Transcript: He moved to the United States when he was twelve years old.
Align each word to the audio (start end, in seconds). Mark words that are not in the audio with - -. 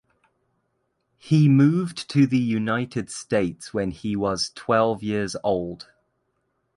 He 1.19 1.47
moved 1.47 2.09
to 2.09 2.25
the 2.25 2.39
United 2.39 3.11
States 3.11 3.71
when 3.71 3.91
he 3.91 4.15
was 4.15 4.49
twelve 4.55 5.03
years 5.03 5.35
old. 5.43 5.89